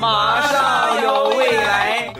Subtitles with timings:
[0.00, 2.12] 马上有未来。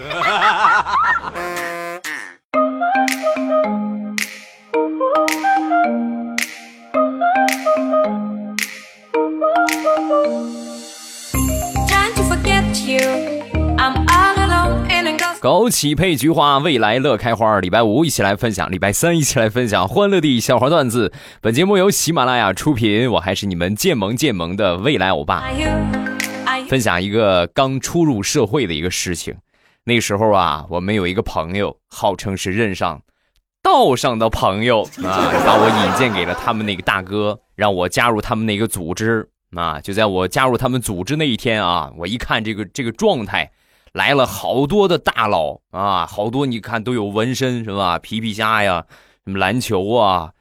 [15.43, 17.61] 枸杞配菊花，未来乐开花。
[17.61, 21.13] 礼拜五一起来分享，礼拜三一起来分享欢乐的笑话段子。
[21.41, 25.45] 本节目由喜马拉雅出品，我还是你们建萌建萌的未来欧巴。
[26.69, 29.37] 分享一个刚初入社会的一个事情。
[29.85, 33.03] 那时候啊，我们有一个朋友，号称是任上
[33.63, 39.81] 道上的朋友啊，把我引荐给了他们那个大哥，让我加入他们那个组织啊。
[39.81, 43.51] 就在我加入他们组织那一天啊，我一看这个这个状态。
[43.93, 47.99] 来了好多的大佬啊，好多你看都有纹身是吧？
[47.99, 48.85] 皮皮虾呀，
[49.25, 50.33] 什么篮球啊，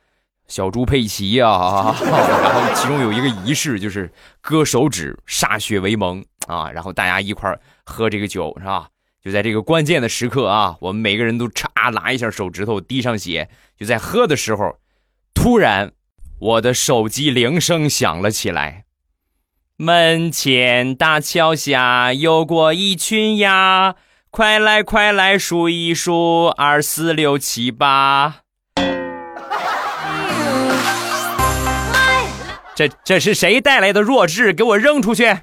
[0.48, 1.48] 小猪佩奇呀，
[2.06, 8.88] 然后其中有一个仪式就是割手指歃血为盟啊，然后大家一块儿喝这个酒是吧？
[9.24, 14.78] 就在这个关键的时刻啊，我们每个人都嚓拿一下手指头滴上血，就在喝的时候，
[15.34, 15.94] 突然
[16.38, 18.84] 我的手机铃声响了起来。
[19.78, 23.96] 门前大桥下游过一群鸭，
[24.30, 28.45] 快来快来数一数，二四六七八。
[32.76, 34.52] 这这是谁带来的弱智？
[34.52, 35.34] 给我扔出去！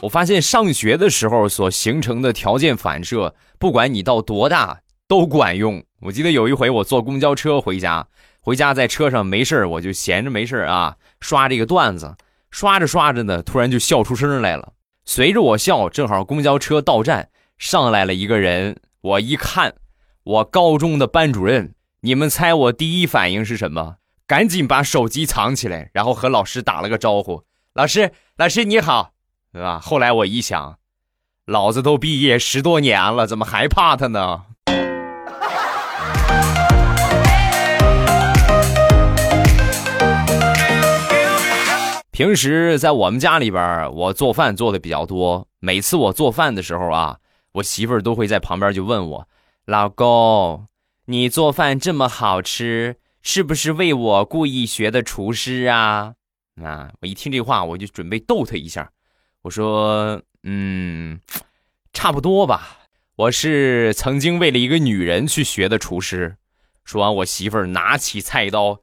[0.00, 5.84] 我发现上学的时候所形成的条件反射，不管你到多大都管用。
[6.00, 8.06] 我记得有一回我坐公交车回家，
[8.40, 12.16] 回家在车上没事我就闲着没事啊，刷这个段子，
[12.50, 14.72] 刷着刷着呢，突然就笑出声来了。
[15.04, 17.28] 随着我笑，正好公交车到站，
[17.58, 19.72] 上来了一个人，我一看，
[20.24, 23.96] 我高中的班主任，你们猜我第一反应是什么？
[24.24, 27.42] 赶紧把手机藏起来，然后和老师打了个招呼
[27.74, 29.14] ：“老师，老师你好，
[29.52, 30.78] 对吧？”后来我一想，
[31.44, 34.42] 老子都毕业十多年了，怎么还怕他呢？
[42.12, 45.48] 平时在我们家里边，我做饭做的比较多。
[45.58, 47.18] 每次我做饭的时候啊，
[47.54, 49.28] 我媳妇儿都会在旁边就问我
[49.64, 50.66] ：“老公，
[51.04, 56.14] 你做饭这么好吃，是不是为我故意学的厨师啊？”
[56.60, 58.90] 啊，我一听这话，我就准备逗他一下。
[59.42, 61.20] 我说：“嗯，
[61.92, 62.78] 差不多吧。
[63.14, 66.36] 我是曾经为了一个女人去学的厨师。”
[66.84, 68.80] 说完，我媳妇儿拿起菜刀。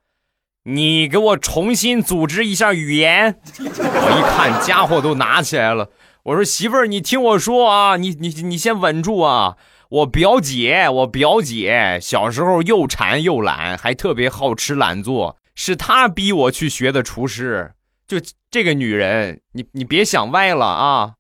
[0.63, 3.39] 你给我重新组织一下语言。
[3.59, 5.89] 我一看，家伙都拿起来了。
[6.23, 9.57] 我说媳妇儿，你听我说啊，你你你先稳住啊。
[9.89, 17.73] 我表姐，我表姐小时候又馋又懒，还特别好吃懒做，是她逼我去学的厨师。
[18.05, 18.17] 就
[18.51, 21.13] 这个女人，你你别想歪了啊。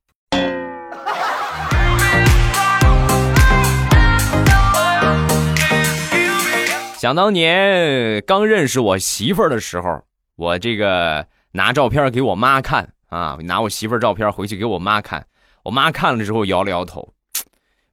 [6.99, 10.03] 想当年刚认识我媳妇儿的时候，
[10.35, 15.25] 我这个拿照片给我妈看啊，拿我媳妇儿照片回去给我妈看，
[15.63, 17.15] 我妈看了之后摇了摇头，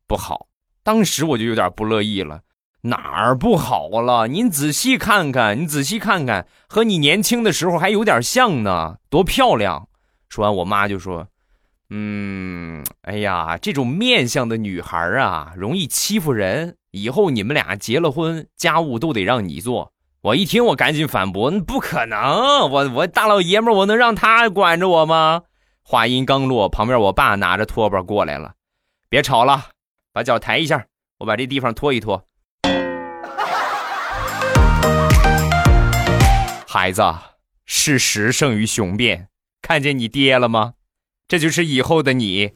[0.07, 0.46] 不好。
[0.87, 2.43] 当时我就有点不乐意了，
[2.83, 4.29] 哪儿不好了？
[4.29, 9.89] 您仔细看看，你仔细看看，和你年轻的时候还有点像呢，多漂亮！
[10.29, 11.27] 说完，我妈就说
[11.91, 19.93] ：“嗯，哎呀，这种面相的女孩啊，容易欺负人。”以后你们俩结了婚，家务都得让你做。
[20.23, 25.43] 我一听，我赶紧反驳：“不可能，我我大老爷们我能让他管着我吗？”
[25.83, 28.53] 话音刚落，旁边我爸拿着拖把过来了，
[29.09, 29.71] 别吵了，
[30.17, 30.87] 把脚抬一下，
[31.19, 32.27] 我把这地方拖一拖。
[36.67, 37.03] 孩子，
[37.67, 39.29] 事实胜于雄辩，
[39.61, 40.73] 看见你爹了吗？
[41.29, 42.53] 这就是以后的你。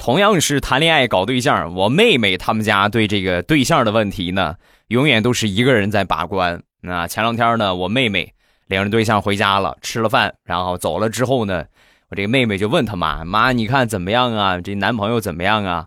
[0.00, 4.56] 同样是谈恋爱搞对象，我妹妹他们家对这个对象的问题呢，
[4.88, 6.60] 永远都是一个人在把关。
[6.80, 8.34] 那前两天呢，我妹妹
[8.74, 11.64] 领着对象回家了，吃了饭，然后走了之后呢，
[12.10, 14.60] 我这个妹妹就问他妈：“妈，你看怎么样啊？
[14.60, 15.86] 这男朋友怎么样啊？”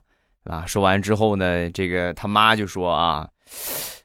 [0.49, 3.27] 啊，说完之后呢，这个他妈就说：“啊，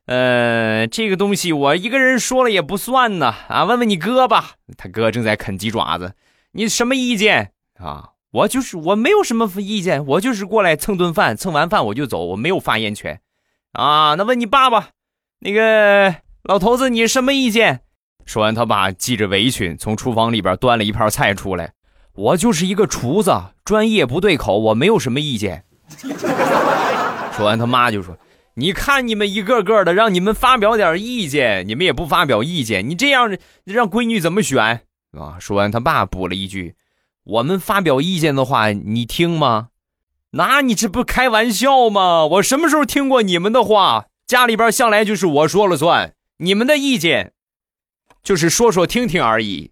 [0.06, 4.56] 呃，这个东西我一个人说了也不算呢，啊，问问你哥吧。
[4.76, 6.14] 他哥正在啃鸡爪子，
[6.52, 13.20] 你什么意见啊？”我就是我没有什么意见，我就是过来蹭顿饭，蹭完饭我就走，我没有发言权，
[13.72, 14.88] 啊，那问你爸爸，
[15.40, 17.82] 那个老头子你什么意见？
[18.24, 21.72] 说完，他爸系着围裙从厨房里边端了一盘菜出来，
[22.14, 23.32] 我就是一个厨子，
[23.64, 25.64] 专业不对口，我没有什么意见。
[27.36, 28.16] 说完，他妈就说
[28.54, 34.82] ：“你看你们一个个的，让你们发表点意见，你们也不发表意见，你这样让闺女怎么选
[35.18, 36.74] 啊？”说完，他爸补了一句
[37.24, 39.68] ：“我们发表意见的话，你听吗？
[40.32, 42.24] 那你这不开玩笑吗？
[42.24, 44.06] 我什么时候听过你们的话？
[44.26, 47.32] 家里边向来就是我说了算，你们的意见
[48.22, 49.70] 就是说说听听而已。”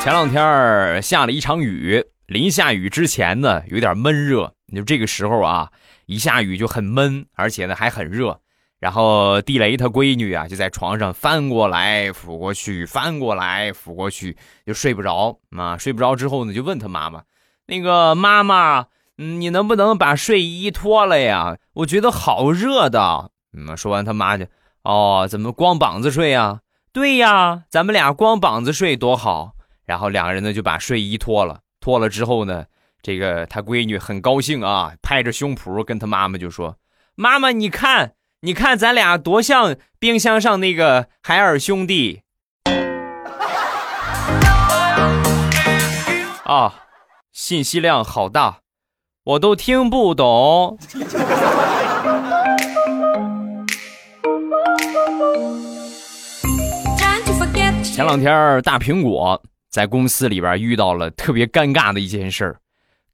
[0.00, 4.52] 前两天下了一场雨，临下雨之前呢，有点闷热。
[4.74, 5.70] 就这个时候啊，
[6.06, 8.40] 一下雨就很闷，而且呢还很热。
[8.78, 15.76] 然后地雷他闺女啊，就在床上翻过来覆过去，翻过来覆过去，就睡不着啊。
[15.76, 17.22] 睡不着之后呢，就问他妈妈
[17.66, 21.56] ：“那个妈妈，你能不能把睡衣脱了呀？
[21.74, 24.46] 我觉得好热的。”嗯，说完他妈就
[24.84, 26.60] ：“哦，怎么光膀子睡呀？
[26.92, 29.52] 对呀，咱们俩光膀子睡多好。”
[29.86, 32.66] 然后两个人呢就把睡衣脱了，脱了之后呢，
[33.00, 36.76] 这个他闺女很高兴啊，拍着胸脯跟他妈妈就说
[37.14, 42.22] ：“妈妈，你看，你看咱俩多像冰箱上那个海尔兄弟。”
[46.44, 46.74] 啊，
[47.32, 48.58] 信息量好大，
[49.26, 50.78] 我都听不懂。
[57.82, 59.42] 前两天大苹果。
[59.68, 62.56] 在公司里边遇到了特别尴尬的一件事，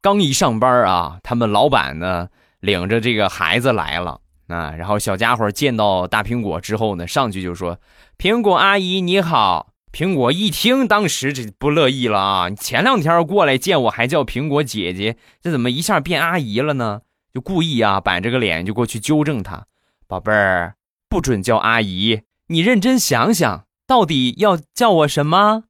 [0.01, 2.29] 刚一上班啊，他们老板呢
[2.61, 7.77] 领着这个孩子来了啊，然后小家伙见到大苹果之后呢，上去就说
[8.17, 12.49] ：“苹果阿姨你好。”苹果一听，当时这不乐意了啊！
[12.49, 17.01] 前两天过来见我还叫苹果姐姐，这怎么一下变阿姨了呢？
[17.31, 19.67] 就故意啊，板着个脸就过去纠正她
[20.09, 20.73] ：“宝贝儿，
[21.07, 25.65] 不准叫阿姨，你认真想想，到底要叫我什么？”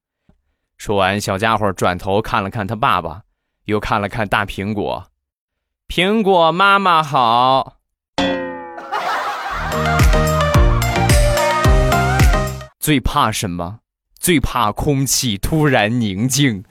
[0.80, 3.24] 说完，小家伙转头看了看他爸爸，
[3.66, 5.12] 又看了看大苹果。
[5.90, 7.80] 苹果妈妈好。
[12.80, 13.80] 最怕什么？
[14.24, 16.64] 最怕空气突然宁静。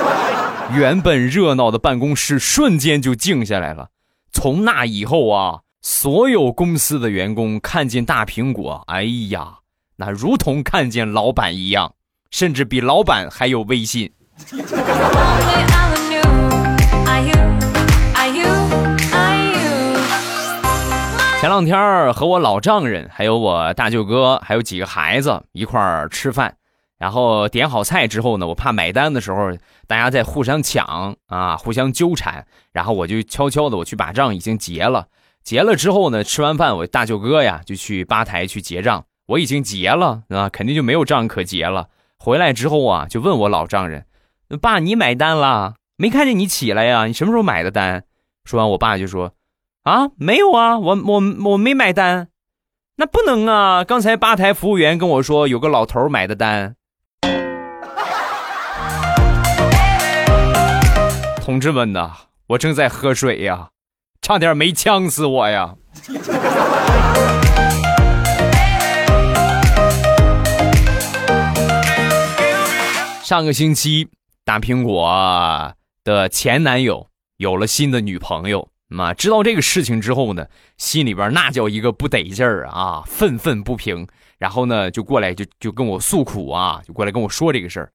[0.72, 3.88] 原本热闹的办公室瞬间就静下来了。
[4.32, 9.58] 从那以后啊，所有公司的员工看见大苹果，哎呀，
[9.96, 11.92] 那如同看见老板一样。
[12.30, 14.10] 甚至比老板还有威信。
[21.40, 26.54] 前两天和我老丈人，还有我大舅哥，还有几个孩子一块儿吃饭，
[27.00, 29.50] 然后点好菜之后呢，我怕买单的时候
[29.86, 35.08] 大家在互相抢啊，互相纠缠，然后我就悄悄的我去把账已经结了。
[35.42, 41.88] 结了之后呢，吃完饭我大舅哥呀就去吧台去结账，我已经结了啊，肯定就没有账可结了。
[42.18, 44.04] 回来之后啊，就问我老丈人
[44.60, 45.76] ：“爸，你买单了？
[45.96, 47.06] 没看见你起来呀？
[47.06, 48.04] 你什么时候买的单？”
[48.44, 49.32] 说完，我爸就说
[49.84, 52.28] ：“啊，没有啊，我我我没买单。
[52.96, 53.84] 那不能啊！
[53.84, 56.76] 刚才吧台服务员跟我说，有个老头买的单。”
[61.50, 62.12] 同志们呐，
[62.46, 63.70] 我正在喝水呀，
[64.22, 65.74] 差点没呛死我呀！
[73.24, 74.06] 上个星期，
[74.44, 75.74] 大苹果
[76.04, 77.08] 的前男友
[77.38, 78.68] 有了新的女朋友。
[78.86, 80.46] 嘛，知道这个事情之后呢，
[80.76, 84.06] 心里边那叫一个不得劲儿啊，愤愤不平。
[84.38, 87.90] 然后呢，就过来就就跟我诉苦啊，就过来跟我说这个事儿。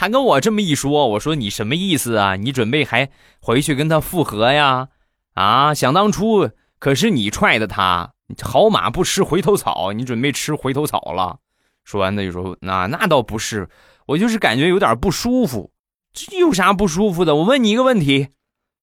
[0.00, 2.34] 他跟我这么一说，我说你什么意思啊？
[2.36, 4.88] 你准备还回去跟他复合呀？
[5.34, 11.40] 啊，想当初可是你踹的他，好马不吃回头草，你准备吃回头草了？
[11.84, 13.68] 说完他就说那那倒不是。
[14.06, 15.70] 我就是感觉有点不舒服，
[16.14, 17.34] 这有啥不舒服的？
[17.34, 18.28] 我问你一个问题，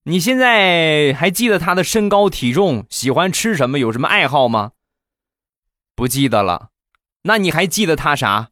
[0.04, 4.74] 你现在还记得他的身高、体重、喜欢吃什么、有什么爱好吗？
[5.96, 6.70] 不记得了，
[7.24, 8.50] 那你还记得他啥？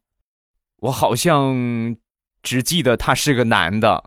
[0.78, 1.96] 我好像
[2.46, 4.04] 只记得他是个男的。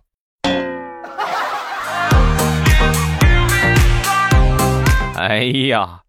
[5.18, 6.04] 哎呀，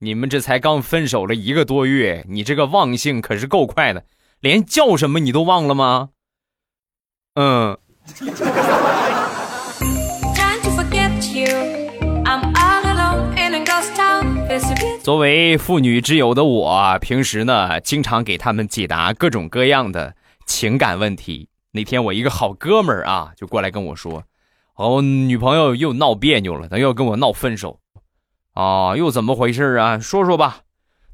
[0.00, 4.04] 你们这才刚分手了一个多月，你这个忘性可是够快的。
[4.40, 6.10] 连叫什么你都忘了吗？
[7.36, 7.78] 嗯。
[15.02, 21.48] 作为妇女之友的我，平时呢经常给他们解答各种各样的情感问题。
[21.72, 24.24] 那天我一个好哥们儿啊，就过来跟我说
[24.76, 27.78] ：“哦，女朋友又闹别扭了，她要跟我闹分手。”
[28.54, 29.98] 啊，又怎么回事啊？
[29.98, 30.60] 说说吧。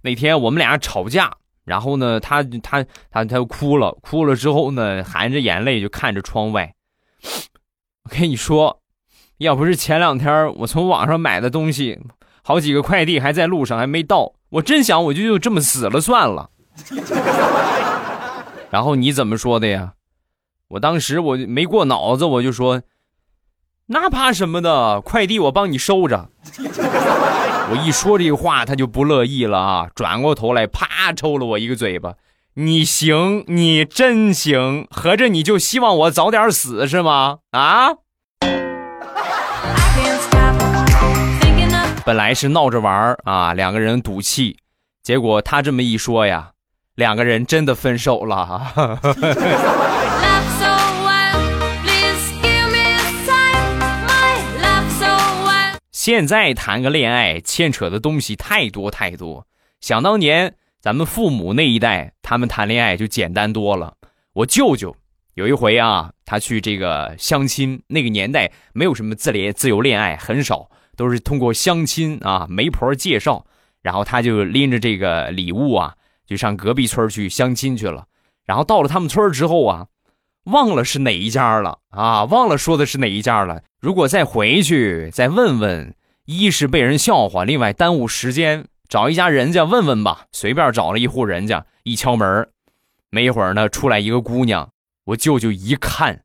[0.02, 1.32] 那天我们俩吵架。
[1.64, 6.72] 然后呢，他他他他哭了，哭了之后呢，含着眼泪就看着窗外。
[8.04, 8.80] 我跟你说，
[9.38, 11.98] 要不是前两天我从网上买的东西，
[12.44, 16.50] 好几个快递还在路上还没到，我真想我就就这么死了算了。
[18.70, 19.94] 然后你怎么说的呀？
[20.68, 22.82] 我当时我没过脑子，我就说，
[23.87, 26.28] 那怕什么的，快递我帮你收着。
[27.68, 32.14] 我一说这话，他就不乐意了啊，转过头来啪抽了我一个嘴巴。
[32.54, 37.38] 你行，你真行，合着你就希望我早点死是吗？
[37.50, 37.90] 啊？
[42.04, 44.58] 本来是闹着玩啊，两个人赌气，
[45.02, 46.52] 结果他这么一说呀，
[46.94, 49.00] 两个人真的分手了。
[56.06, 59.44] 现在谈个恋爱牵扯的东西太多太多。
[59.80, 63.94] 想当年咱们父母那一代，他们谈恋爱就简单多了。
[64.34, 64.94] 我舅舅
[65.34, 73.44] 有一回啊，他去这个相亲，那个年代没有什么自恋自由恋爱，很少，都是通过相亲啊媒婆介绍，
[73.82, 78.06] 然后他就拎着这个礼物啊，就上隔壁村去相亲去了。
[78.44, 79.88] 然后到了他们村之后啊。
[80.46, 82.22] 忘了是哪一家了啊！
[82.22, 83.64] 忘了说的是哪一家了。
[83.87, 88.66] 如果再回去再问问，一是被人笑话，另外耽误时间。
[88.88, 92.49] 找一家人家问问吧，随便找了一户人家，一敲门，
[93.11, 94.73] 没一会儿呢，出来一个姑娘。
[95.05, 96.25] 我舅舅一看，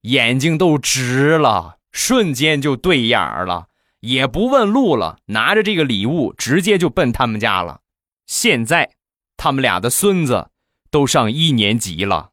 [0.00, 3.66] 眼睛都直了，瞬间就对眼了，
[4.00, 7.80] 也不问路了，拿着这个礼物直接就奔他们家了。
[8.26, 8.92] 现在，
[9.36, 10.48] 他们俩的孙子
[10.90, 12.30] 都上一年级了。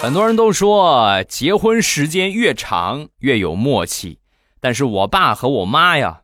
[0.00, 4.18] 很多人都说结婚时间越长越有默契，
[4.58, 6.22] 但是我爸和我妈呀，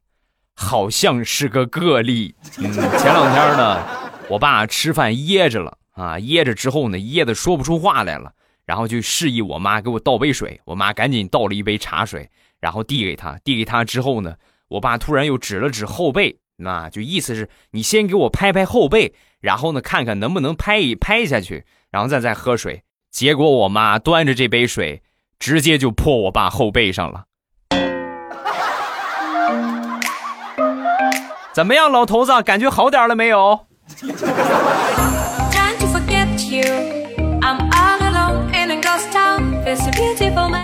[0.54, 2.34] 好像是个个例。
[2.56, 3.86] 嗯，前两天呢，
[4.30, 8.32] 我爸吃饭噎着了啊，噎着之后呢，噎的说不出话来了，
[8.64, 14.36] 然后就示意我妈给我倒杯水，我妈赶紧倒了一杯茶水，然后递给他，递给他之后呢，
[14.68, 22.82] 我爸突然又指了指后背，那就意思是你先给我拍拍后背，然后呢，看看能不能拍一拍下去，然后再再喝水。
[23.16, 25.00] 结果我妈端着这杯水，
[25.38, 27.24] 直接就泼我爸后背上了。
[31.54, 33.60] 怎么样，老头子，感觉好点了没有？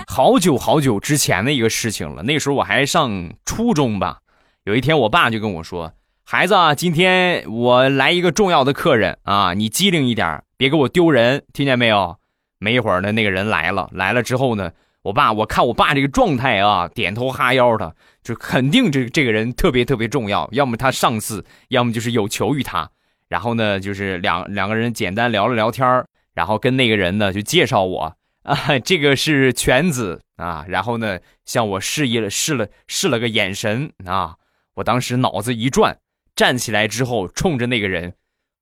[0.07, 4.19] 好久好久之前的一个事情了，那时候我还上初中吧。
[4.65, 5.93] 有一天，我爸就跟我说
[6.23, 12.17] ：“孩子，啊今天我来一个重要的客人啊，你机灵一点，别给我丢人，听见没有？”
[12.63, 13.89] 没一会儿呢，那个人来了。
[13.91, 22.89] 来了之后呢，我爸我看我爸这个状态啊，点头哈腰的，就肯定这这个人特别特别重要，要么他上司，要么就是有求于他。
[23.27, 30.65] 然后呢，就是两两个人简单聊了聊天然后跟那个人呢就介绍我 啊，这个是犬子啊。
[30.69, 34.37] 然后呢，向我示意了示了示了个眼神啊。
[34.75, 35.99] 我当时脑子一转，
[36.35, 38.15] 站起来之后，冲着那个人，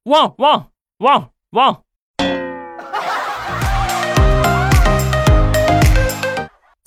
[0.05, 1.83] 汪汪汪汪。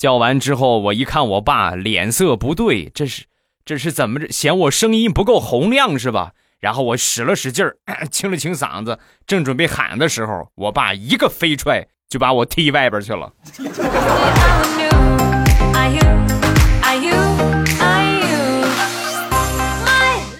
[0.04, 3.24] 叫完之后，我一看我爸脸色不对，这是
[3.64, 4.30] 这是怎么着？
[4.30, 6.32] 嫌我声音不够洪亮是吧？
[6.60, 7.78] 然后我使了使劲儿，
[8.12, 13.32] 清了清嗓子，正准备喊的时候，我爸一个飞踹就把我踢外边去了。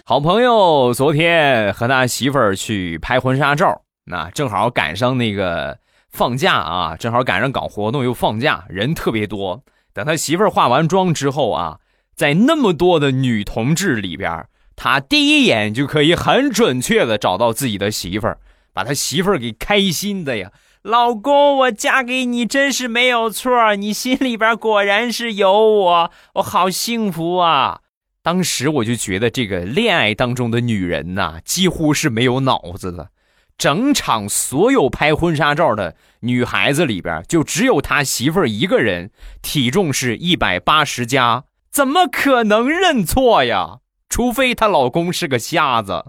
[0.04, 5.78] 好朋友昨天和他媳妇儿去拍婚纱照，那正好赶上那个。
[6.14, 9.64] 放假啊，正好赶上搞活动又放假，人特别多。
[9.92, 11.80] 等他媳妇儿化完妆之后啊，
[12.14, 18.38] 在那么多的女同志里边，他第一眼就可以很准确的找到自己的媳妇儿，
[18.72, 20.52] 把他媳妇儿给开心的呀。
[20.82, 27.80] 老公，我嫁给你真是没有错，你心里边果然是有我，我好幸福啊！
[28.22, 33.08] 当时我就觉得这个恋爱当中的女人呐，几乎是没有脑子的。
[33.56, 39.10] 整场所有拍婚纱照的女孩子里边，就只有他媳妇儿一个人，
[39.42, 43.78] 体重是一百八十加，怎么可能认错呀？
[44.08, 46.04] 除非她老公是个瞎子。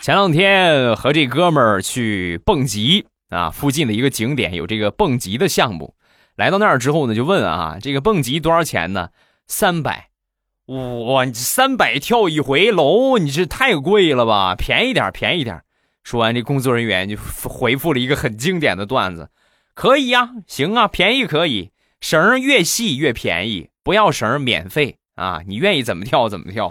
[0.00, 5.94] 前两天和这哥们儿去蹦极啊，附近的一个景点有这个蹦极的项目。
[6.36, 9.10] 来到那儿之后呢，就问啊，这个蹦极多少钱呢？
[9.46, 10.08] 三百，
[10.66, 14.54] 哇，你三百跳一回楼，你这太贵了吧？
[14.54, 15.62] 便宜点，便宜点。
[16.02, 19.30] 说完，这工作人员就回复了一个很经典的段子
[19.74, 26.70] ：“可以呀，行啊，便宜可以，绳越细越便宜，不要绳免费啊，你愿意怎么跳怎么跳。”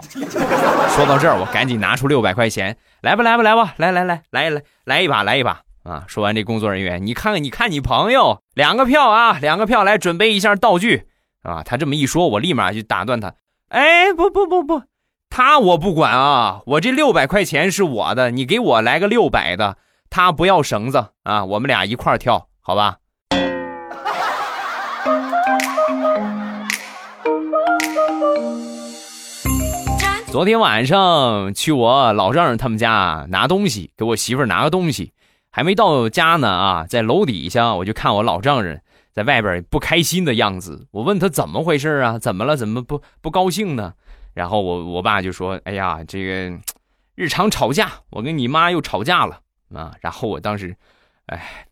[0.94, 6.04] 说到这儿，我赶紧拿出六百块钱，来吧来吧来吧，来来来来来来一把来一把啊！
[6.08, 11.06] 说完，这工作人员，你看看你看你朋友两个票啊，两个票来准备一下道具
[11.42, 11.62] 啊！
[11.62, 13.34] 他这么一说，我立马就打断他
[13.68, 14.82] ：“哎，不不不不。”
[15.28, 19.76] 他我不管啊，我这六百块钱是我的，你给我来个六百的。
[20.08, 22.98] 他不要绳子啊，我们俩一块跳，好吧？
[30.28, 35.12] 昨天晚上去我老丈人他们家拿东西，给我媳妇拿个东西，
[35.54, 38.82] 还没到家呢啊，在楼底下我就看我老丈人
[39.12, 42.18] 在外边不开心的样子，我问他怎么回事啊？
[42.18, 42.56] 怎么了？
[42.56, 43.94] 怎么不不高兴呢？
[44.32, 46.58] 然后我我爸就说：“哎呀，这个
[47.14, 49.38] 日常吵架，我跟你妈又吵架了
[49.72, 50.74] 啊。”然后我当时，
[51.26, 51.68] 哎，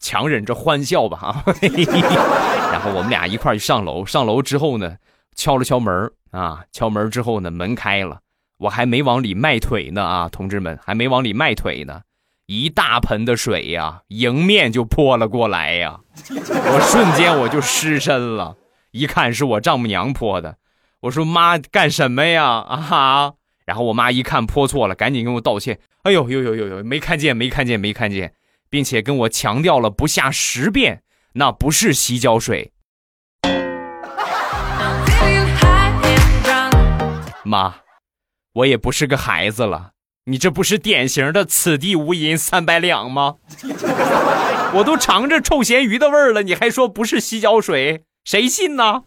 [0.00, 1.44] 强忍着欢笑吧啊。
[2.72, 4.96] 然后我们俩一块儿上楼，上楼之后呢，
[5.34, 8.20] 敲了敲门啊，敲门之后呢，门开了，
[8.56, 12.00] 我还没往里迈腿呢啊，同志们还没往里迈腿呢，
[12.46, 15.98] 一大盆的水呀，迎面就泼了过来呀，
[16.30, 18.56] 我瞬间我就失身了，
[18.92, 20.58] 一看是我丈母娘泼的。
[21.00, 23.32] 我说妈干什么呀啊！
[23.64, 25.80] 然后我妈一看泼错了，赶紧跟我道歉。
[26.04, 28.32] 哎呦呦呦呦呦，没看见，没看见，没看见，
[28.70, 32.72] 并且跟我强调了不下十遍，那不是洗脚水。
[37.44, 37.74] 妈，
[38.52, 39.90] 我也不是个孩子了，
[40.28, 43.36] 你这不是典型的“此地无银三百两”吗？
[44.74, 48.02] 我都尝着臭咸鱼的味儿了，你还说不是洗脚水？
[48.24, 49.04] 谁信呢？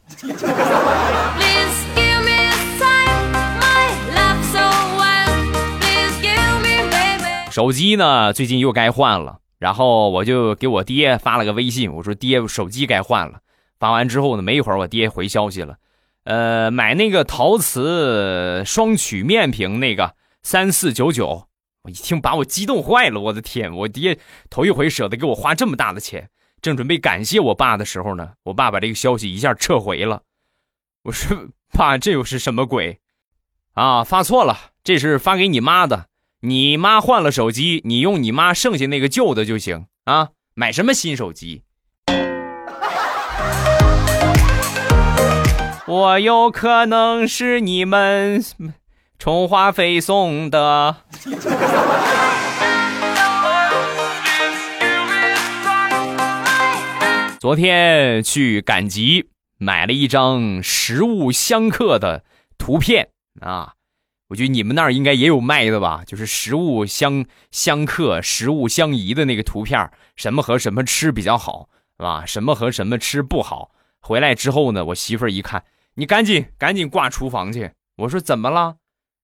[7.52, 8.32] 手机呢？
[8.32, 13.40] 最近又该换了，然后我就给我爹发了个微信，我说爹，手机该换了。
[13.78, 15.76] 发完之后呢，没一会儿我爹回消息了，
[16.24, 21.48] 呃，买那个陶瓷双曲面屏那个三四九九。
[21.84, 26.30] 我一听把我激动坏了，我的天，我爹头一回舍得给我花这么大的钱。
[26.62, 30.24] 正准备感谢我爸的时候呢，我爸把这个消息一下撤回了。
[31.04, 33.00] 我说爸，这又是什么鬼？
[33.76, 36.08] 啊，发错了，这是发给你妈的。
[36.42, 40.30] 你妈换了手机，你用你妈剩下那个旧的就行啊！
[40.54, 41.64] 买什么新手机？
[45.88, 48.44] 我有可能是你们
[49.20, 50.96] 充话费送的。
[57.38, 59.28] 昨天去赶集，
[59.58, 62.24] 买了一张实物相克的
[62.58, 63.10] 图片
[63.42, 63.74] 啊。
[64.30, 72.26] 我觉得你们那儿应该也有卖的吧，就是食物相相克、食物相宜的那个图片，什么和什么吃比较好，是吧？
[72.26, 73.72] 什么和什么吃不好？
[74.00, 77.72] 回来之后呢，我媳妇儿一看，你赶紧赶紧挂厨房去。
[77.98, 78.78] 我说怎么了？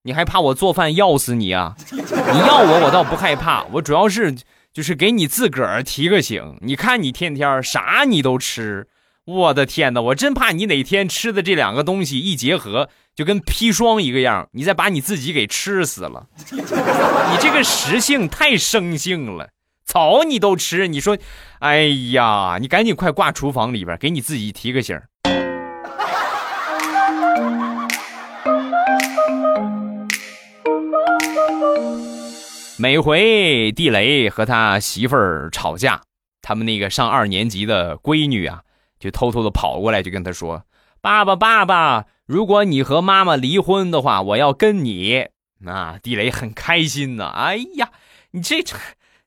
[0.06, 1.76] 你还怕我做饭要死你啊？
[1.91, 4.36] 你要我，我倒不害怕，我主要是
[4.72, 6.58] 就是给你自个儿提个醒。
[6.62, 8.88] 你看你天天啥你都吃。
[9.26, 10.02] 我的天哪！
[10.02, 16.28] 我真怕你哪天吃的这两个东西一结合，就跟砒霜一个样，你再把你自己给吃死了。
[16.52, 19.50] 你这个食性太生性了，
[19.84, 21.18] 草你都吃，你说，
[21.58, 24.96] 哎呀，你赶紧快挂厨房里边，给你自己提个醒。
[32.78, 36.02] 每回地雷和他媳妇儿吵架，
[36.42, 38.62] 他们那个上二年级的闺女啊。
[38.98, 40.64] 就偷偷的跑过来，就跟他说
[41.00, 45.28] ：“爸爸，爸爸，如果你和妈妈离婚的话，我要跟你。”
[45.68, 47.28] 啊，地雷很开心呢。
[47.28, 47.92] 哎呀，
[48.32, 48.64] 你这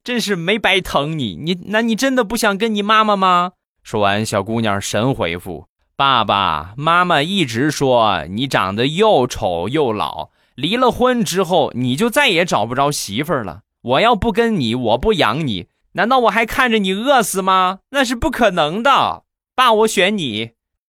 [0.03, 1.37] 真是没白疼你。
[1.37, 3.53] 你，那你真的不想跟你妈妈吗？
[3.83, 13.61] 说完，小姑娘神回复：“爸爸妈妈一直说你长得又丑又老，离了婚之后你就再也找不着媳妇了。
[13.81, 17.79] 我要不跟你，我不养你，难道我还看着你饿死吗？
[17.91, 19.23] 那是不可能的。”
[19.55, 20.51] 爸，我选你。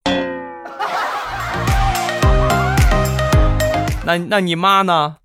[4.06, 5.18] 那那你妈呢？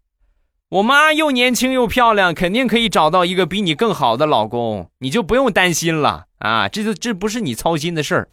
[0.68, 6.66] 我妈又年轻又漂亮，肯定可以找到一个比你更好的老公，你就不用担心了啊！
[6.66, 8.28] 这就这不是你操心的事儿。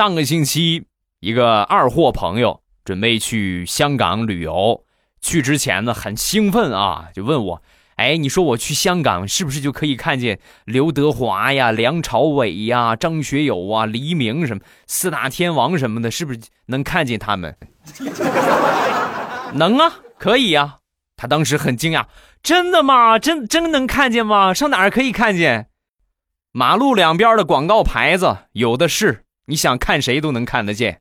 [0.00, 0.84] 上个星期，
[1.20, 4.82] 一个二货朋友准备去香港旅游，
[5.20, 7.62] 去之前呢很兴奋啊，就问我。
[7.96, 16.10] 哎，你说我去香港是不是就可以看见刘德华呀、梁朝伟呀、张学友啊、黎明什么四大天王什么的？
[16.10, 17.54] 是不是能看见他们？
[19.52, 20.78] 能啊，可以呀。
[21.14, 22.06] 他当时很惊讶，
[22.42, 23.18] 真的吗？
[23.18, 24.54] 真真能看见吗？
[24.54, 25.68] 上哪儿可以看见？
[26.52, 31.00] 马路两边的广告牌子有的是，你想看谁都能看得见。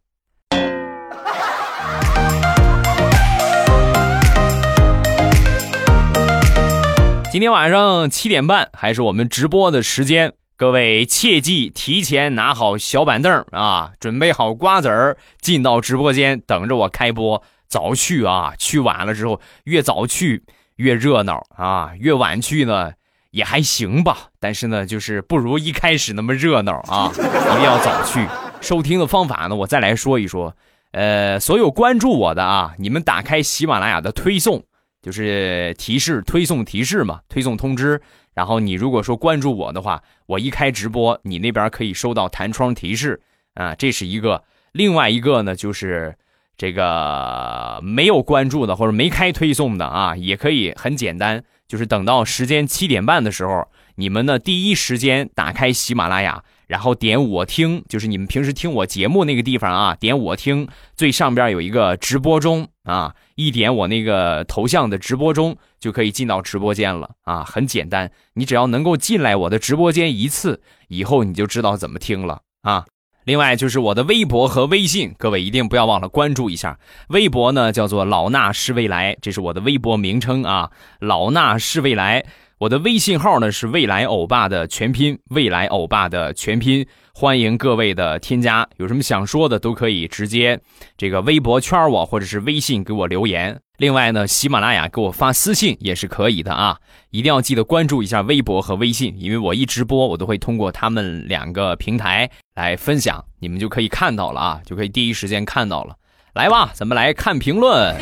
[7.31, 17.43] 今天晚上七点半还是我们直播的时间，各位切记提前拿好小板凳啊，准备好瓜子儿，进到直播间等着我开播。
[17.67, 20.43] 早去啊，去晚了之后越早去
[20.77, 22.93] 越热闹啊，越晚去呢
[23.31, 28.25] 也还行吧，但是呢就是不如一开始那么热闹啊，一定要早去。
[28.61, 30.55] 收听的方法呢，我再来说一说。
[30.91, 34.63] 呃，所有关注我的啊，你们打开喜马拉雅的推送。
[35.01, 38.01] 就是提示推送提示嘛，推送通知。
[38.33, 43.21] 然后你如果说关注我的话，我一开直播，你那边可以收到弹窗提示
[43.53, 44.43] 啊，这是一个。
[44.73, 46.13] 另外一个呢，就是
[46.59, 56.43] 这个没有关注的或者没开推送的啊，也可以很简单，就是等到时间七点半的时候，你们呢第一时间打开喜马拉雅。
[56.67, 72.85] 然后点我听，就是你们平时听我节目那个地方啊，点我听，最上边有一个直播中啊，一点我那个头像的直播中就可以进到直播间了啊，很简单，你只要能够进来我的直播间一次，以后你就知道怎么听了啊。
[73.29, 76.75] 另外就是我的微博和微信，各位一定不要忘了关注一下。
[77.09, 80.67] 微博呢叫做老衲是未来，这是我的微博名称啊，
[80.99, 82.25] 老衲是未来。
[82.59, 90.59] 我的微信号呢是未来欧巴的全拼，未来欧巴的全拼，欢迎各位的添加，有什么想说的都可以直接
[90.97, 93.57] 这个微博圈我，或者是微信给我留言。
[93.77, 96.77] 另外呢，喜马拉雅给我发私信也是可以的啊，
[97.11, 105.95] 一定要记得关注一下微博和微信，因为我一直播，我都会通过他们两个平台来分享，你们就可以看到了啊，就可以第一时间看到了。
[106.33, 107.95] 来吧，咱们来看评论。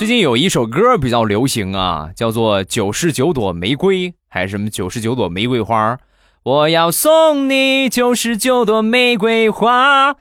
[0.00, 5.98] 最近有一首歌比较流行啊，叫做《九十九朵玫瑰》还是什么九十九朵玫瑰花？
[6.42, 10.14] 我要送你九十九朵玫瑰花，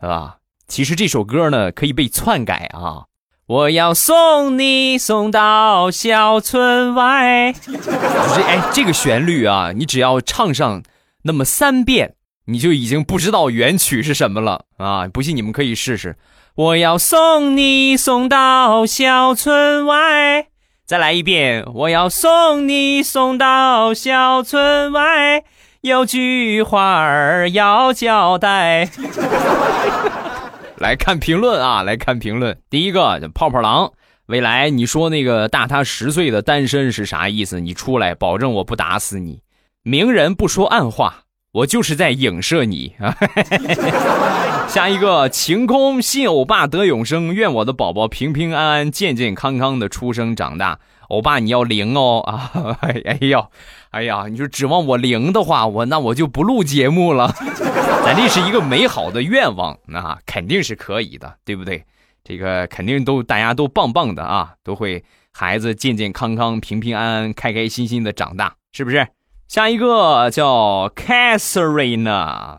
[0.00, 0.38] 是吧？
[0.66, 3.04] 其实这首歌呢可以被篡改啊。
[3.46, 10.82] 我要送你送到小村外，就是哎，这个旋律啊，你只要唱上
[11.24, 12.14] 那么三遍，
[12.46, 15.06] 你就已经不知道原曲是什么了啊！
[15.08, 16.16] 不信你们可以试试。
[16.56, 20.46] 我要送你送到小村外，
[20.86, 21.62] 再来一遍。
[21.74, 25.44] 我要送你送到小村外，
[25.82, 28.88] 有句话儿要交代。
[30.80, 32.58] 来看评论啊，来看评论。
[32.70, 33.92] 第一个泡泡狼，
[34.24, 37.60] 未来你说那个大他十岁的单身是啥意思？
[37.60, 39.42] 你出来，保证我不打死你。
[39.82, 41.24] 明人不说暗话。
[41.56, 43.16] 我就是在影射你啊！
[44.68, 50.78] 下一个晴空信欧巴得永生，愿我的宝宝平平安安、健健康康的出生长大。
[51.08, 52.76] 欧巴你要灵哦啊！
[52.82, 53.48] 哎呀，
[53.90, 57.34] 哎呀，你说指望我灵的话，我那我就不录节目了。
[58.04, 61.82] 咱这是一个美好的愿望，那肯定是可以的，对不对？
[62.22, 69.06] 这个肯定都大家都棒棒的啊，都会孩子健健康康、平平安安、开开心心的长大，是不是？
[69.48, 72.58] 下一个叫 Catherine，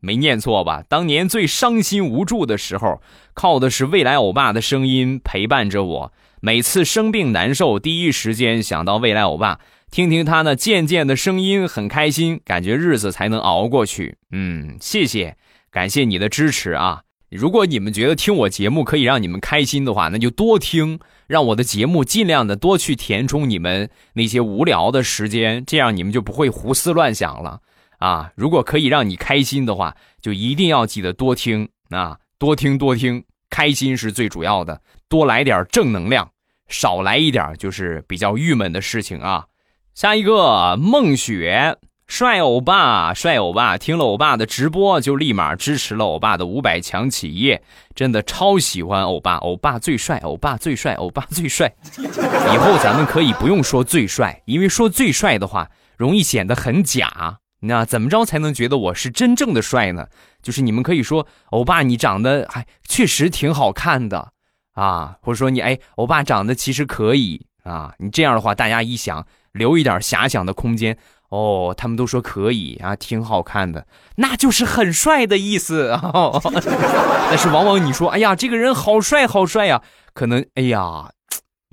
[0.00, 0.84] 没念错吧？
[0.88, 3.02] 当年最伤心无助的时候，
[3.34, 6.12] 靠的是未来欧巴的声音陪伴着我。
[6.40, 9.58] 每次生病难受，第一时间想到未来欧巴，
[9.90, 14.16] 听听他那渐渐的声音，很开心，感觉日子才能熬过去。
[14.30, 15.36] 嗯，谢谢，
[15.70, 17.02] 感谢你的支持啊！
[17.30, 20.98] 如果你们觉得听我节目可以让你们开心的话，那就多听。
[21.28, 27.60] 让我的节目尽量的多去填充你们那些无聊的时间，这样你们就不会胡思乱想了
[28.00, 28.32] 啊！
[28.34, 36.28] 如果可以让你开心的话，就一定要记得多听啊，多听多听，开心是最主要的，多来点正能量，
[36.66, 39.46] 少来一点就是比较郁闷的事情啊。
[39.94, 41.76] 下一个梦雪。
[42.10, 47.62] 帅欧巴，帅欧巴，听了欧巴的直播就立马支持了欧巴的五百强企业，
[47.94, 51.72] 真的超喜欢欧巴，欧巴最帅，欧巴最帅，欧巴最帅。
[51.96, 57.38] 以后咱们可以不用说最帅，因为说最帅的话容易显得很假。
[57.60, 60.08] 那怎么着才能觉得我是真正的帅呢？
[60.42, 64.32] 就是你们可以说欧巴你长得还确实挺好看的
[64.74, 70.98] 啊，或者说你哎欧巴长得其实可以啊，你这样的话大家一想留一点遐想的空间。
[71.30, 76.32] 哦，他们都说可以啊，挺好看的，那就是很帅的意思啊。
[77.30, 79.80] 但是往往你说，哎呀，这个人好帅好帅呀，
[80.12, 81.10] 可能哎呀，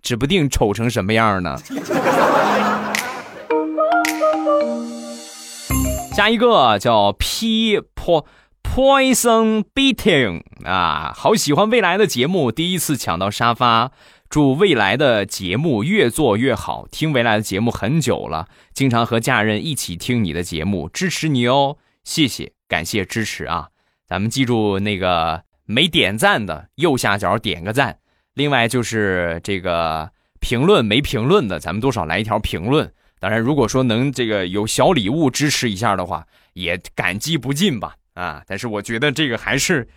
[0.01, 1.57] 指不定丑成什么样呢。
[6.15, 7.79] 下一个叫 P
[8.63, 13.91] Poison Beating 啊，好喜欢未来的节目，第一次抢到沙发。
[14.29, 23.69] 祝未来的节目越做越好，听未来的节目很久了，经常和家人一起听你的节目，支持你哦，谢谢，感谢支持啊！
[24.05, 27.99] 咱们记住那个没点赞的右下角点个赞，
[28.33, 30.11] 另外就是这个
[30.41, 32.91] 评论没评论的，咱们多少来一条评论。
[33.19, 38.43] 当然，如果说能这个有小礼物支持一下的话，也感激不尽吧啊！
[38.45, 39.87] 但是我觉得这个还是。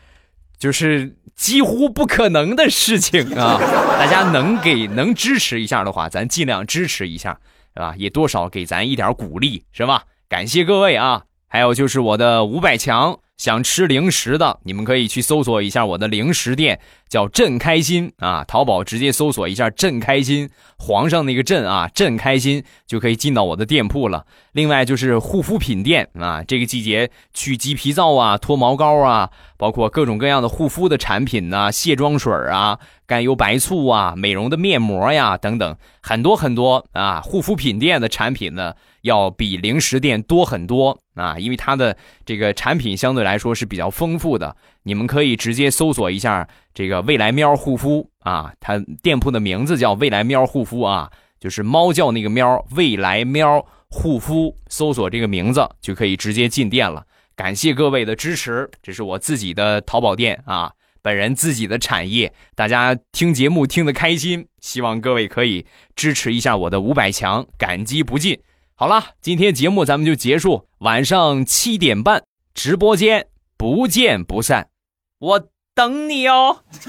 [0.60, 3.58] 就是几乎不可能的事情啊！
[3.98, 7.40] 大家能给能支持一下的话，咱尽量支持一下，
[7.74, 7.94] 是吧？
[7.96, 10.04] 也多少给咱一点鼓励，是吧？
[10.28, 11.22] 感谢各位啊！
[11.48, 13.18] 还有就是我的五百强。
[13.40, 18.44] 想吃零食的，你们可以去搜索一下我的零食店，叫朕开心啊！
[18.44, 24.26] 淘宝直接搜索一下“朕开心”，皇上那个“朕”啊，“朕开心”就可以进到我的店铺了。
[24.52, 38.74] 另外就是护肤品店啊，这个季节去鸡皮皂啊、脱毛膏啊，包括各种各样的护肤的产品呐、卸妆水啊、甘油白醋啊、美容的面膜呀等等，很多很多啊，护肤品店的产品呢。
[39.02, 44.54] 要比零食店多很多啊，因为它的这个产品相对来来说是比较丰富的。
[44.82, 57.04] 你们可以直接搜索一下这个“未来喵护肤”啊，它店铺的名字叫“未来喵护肤”啊，就是猫叫那个喵，未来喵护肤，搜索这个名字就可以直接进店了。
[57.36, 65.64] 感谢各位的支持，这是我自己的淘宝店啊，本人自己的产业，大家听节目听得开心，希望各位可以
[65.96, 68.38] 支持一下我的五百强，感激不尽。
[68.74, 70.66] 好了，今天节目咱们就结束。
[70.78, 72.22] 晚上七点半
[72.54, 74.70] 直播间不见不散，
[75.18, 76.64] 我等你哦。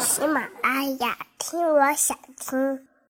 [0.00, 2.87] 喜马拉雅，听我想听。